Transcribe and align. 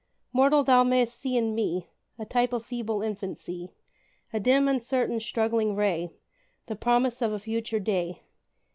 Mortal! 0.33 0.63
thou 0.63 0.83
mayst 0.83 1.13
see 1.13 1.37
in 1.37 1.53
me 1.53 1.87
A 2.17 2.25
type 2.25 2.53
of 2.53 2.65
feeble 2.65 3.03
infancy, 3.03 3.75
A 4.33 4.39
dim, 4.39 4.67
uncertain, 4.67 5.19
struggling 5.19 5.75
ray, 5.75 6.09
The 6.65 6.75
promise 6.75 7.21
of 7.21 7.31
a 7.33 7.37
future 7.37 7.77
day! 7.77 8.23